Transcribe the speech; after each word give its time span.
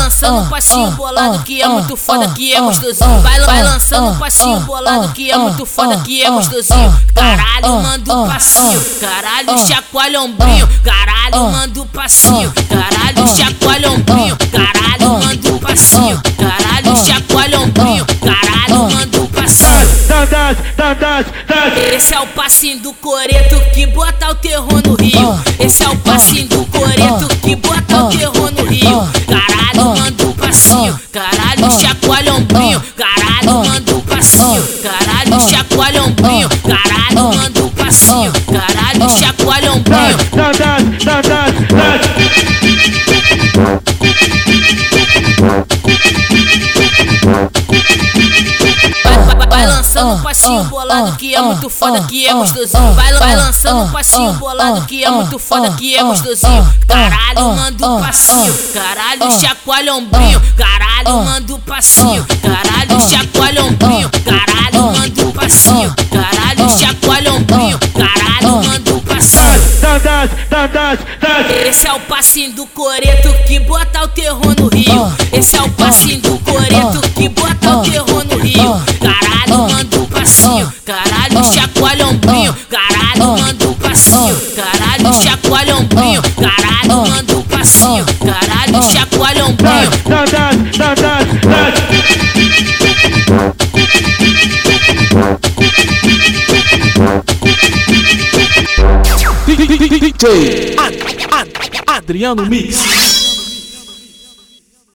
lançando 0.00 0.40
um 0.40 0.48
passinho 0.48 0.90
bolado 0.92 1.42
que 1.42 1.60
é 1.60 1.68
muito 1.68 1.96
foda, 1.96 2.28
que 2.28 2.54
é 2.54 2.60
gostosinho. 2.60 3.20
Vai, 3.20 3.40
vai 3.40 3.62
lançando 3.62 4.08
um 4.08 4.18
passinho 4.18 4.60
bolado 4.60 5.12
que 5.12 5.30
é 5.30 5.36
muito 5.36 5.66
foda, 5.66 5.98
que 5.98 6.22
é 6.22 6.30
gostosinho. 6.30 7.00
Caralho, 7.14 7.82
manda 7.82 8.16
um 8.16 8.28
passinho. 8.28 8.80
Caralho, 8.98 9.66
chacoalha 9.66 10.22
ombrinho. 10.22 10.68
Caralho, 10.82 11.50
manda 11.52 11.80
um 11.82 11.86
passinho. 11.86 12.52
Caralho, 12.68 13.36
chacoalha 13.36 13.90
ombrinho. 13.90 14.36
Caralho, 14.50 15.08
manda 15.18 15.52
um 15.52 15.58
passinho. 15.58 16.22
Caralho, 16.38 16.96
chacoalha 17.06 17.60
ombrinho. 17.60 18.06
Caralho, 18.06 18.90
manda 18.90 19.20
um 19.20 19.26
passinho. 19.26 19.50
Esse 21.94 22.14
é 22.14 22.20
o 22.20 22.26
passinho 22.28 22.80
do 22.80 22.92
coreto 22.94 23.60
que 23.74 23.86
bota 23.86 24.30
o 24.30 24.34
terror 24.34 24.82
no 24.86 24.94
rio. 24.94 25.38
Esse 25.58 25.82
é 25.82 25.88
o 25.88 25.96
passinho 25.98 26.48
do 26.48 26.69
passinho. 30.60 31.00
Caralho, 31.10 31.80
chacoalha 31.80 32.34
ombrinho. 32.34 32.82
Caralho, 32.96 33.64
manda 33.66 33.94
um 33.96 34.00
passinho. 34.00 34.62
Caralho, 34.82 35.50
chacoalha 35.50 36.02
ombrinho. 36.02 36.48
Caralho, 36.48 37.36
manda 37.36 37.64
um 37.64 37.68
passinho. 37.70 38.32
Caralho, 38.32 39.18
chacoalha 39.18 39.72
ombrinho. 39.72 40.18
Lançando 50.00 50.14
um 50.14 50.22
passinho 50.22 50.64
bolado 50.64 51.16
que 51.16 51.34
é 51.34 51.40
muito 51.40 51.70
foda, 51.70 52.00
que 52.02 52.26
é 52.26 52.32
gostosinho. 52.32 52.92
Vai, 52.94 53.12
vai 53.14 53.36
lançando 53.36 53.82
um 53.82 53.90
passinho 53.90 54.32
bolado 54.34 54.86
que 54.86 55.04
é 55.04 55.10
muito 55.10 55.38
foda, 55.38 55.70
que 55.72 55.96
é 55.96 56.02
gostosinho. 56.02 56.74
Caralho, 56.86 57.54
manda 57.54 57.88
um 57.88 58.00
passinho. 58.00 58.54
Caralho, 58.72 59.40
chacoalha 59.40 59.94
ombrinho. 59.94 60.40
Caralho, 60.56 61.24
manda 61.24 61.54
um 61.54 61.60
passinho. 61.60 62.26
Caralho, 62.42 63.00
chacoalha 63.08 63.64
ombrinho. 63.64 64.10
Caralho, 64.24 64.82
manda 64.92 65.26
um 65.26 65.32
passinho. 65.32 65.94
Caralho, 66.10 66.78
chacoalha 66.78 67.32
ombrinho. 67.32 67.78
Caralho, 67.78 68.68
manda 68.68 68.94
um 68.94 69.00
passinho. 69.00 69.50
Esse 71.68 71.86
é 71.86 71.92
o 71.92 72.00
passinho 72.00 72.52
do 72.52 72.66
coreto 72.66 73.32
que 73.46 73.58
bota 73.60 74.02
o 74.04 74.08
terror 74.08 74.54
no 74.58 74.68
rio. 74.68 75.12
Esse 75.32 75.56
é 75.56 75.62
o 75.62 75.68
passinho 75.70 76.20
do 76.20 76.38
coreto 76.38 77.00
que 77.14 77.28
bota 77.28 77.76
o 77.76 77.82
terror 77.82 78.24
no 78.24 78.38
rio. 78.38 78.82
Caralho, 79.00 79.68
manda 79.68 79.89
passinho. 80.50 80.72
Caralho, 80.84 81.54
chacoalha 81.54 82.06
ombrinho. 82.08 82.56
Caralho, 82.68 83.38
manda 83.40 83.68
um 83.68 83.74
passinho. 83.74 84.36
Caralho, 84.56 85.22
chacoalha 85.24 85.76
ombrinho. 85.76 86.22
Caralho, 86.22 87.08
manda 87.10 87.36
um 87.36 87.42
passinho. 87.42 88.04
Caralho, 88.18 88.92
chacoalha 88.92 89.44
ombrinho. 89.46 89.90
DJ 99.46 100.74
Ad- 100.78 100.96
Ad- 101.32 101.82
Adriano 101.86 102.44
Mix. 102.46 103.19